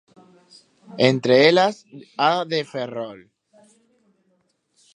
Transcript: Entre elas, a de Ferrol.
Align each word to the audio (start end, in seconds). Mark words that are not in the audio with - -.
Entre 1.11 1.35
elas, 1.49 1.75
a 2.29 2.31
de 2.53 2.59
Ferrol. 2.71 3.21